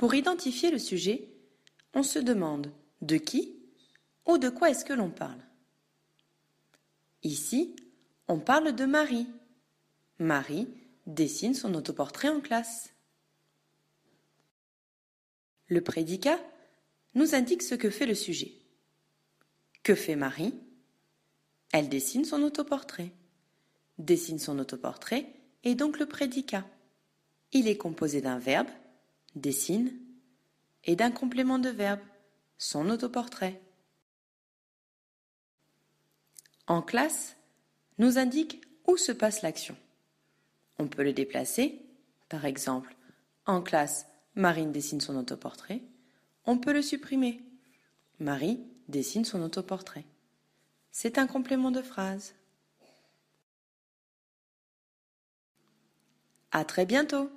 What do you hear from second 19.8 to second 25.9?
Que fait Marie? Elle dessine son autoportrait. Dessine son autoportrait est